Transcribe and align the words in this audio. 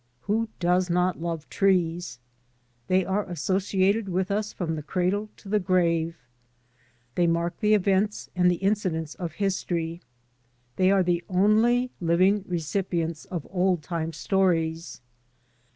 Who 0.21 0.49
does 0.59 0.89
not 0.89 1.21
love 1.21 1.47
trees? 1.47 2.17
They 2.87 3.05
are 3.05 3.23
associated 3.29 4.09
with 4.09 4.31
us 4.31 4.51
from 4.51 4.73
the 4.75 4.81
cradle 4.81 5.29
to 5.37 5.47
the 5.47 5.59
grave. 5.59 6.17
They 7.13 7.27
mark 7.27 7.59
the 7.59 7.75
events 7.75 8.27
and 8.35 8.51
incidents 8.51 9.13
of 9.13 9.33
history. 9.33 10.01
Thqr 10.79 10.91
are 10.95 11.03
the 11.03 11.23
only 11.29 11.91
living 12.01 12.43
recipients 12.47 13.25
of 13.25 13.45
old 13.51 13.83
time 13.83 14.11
stories. 14.11 15.01